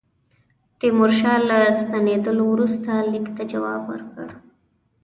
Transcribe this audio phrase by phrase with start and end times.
[0.79, 4.27] تیمورشاه له ستنېدلو وروسته لیک ته جواب ورکړ.